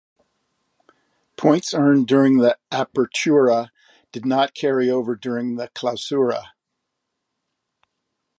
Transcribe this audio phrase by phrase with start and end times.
[1.37, 3.69] Points earned during the Apertura
[4.11, 6.41] did not carry over during the Clausura.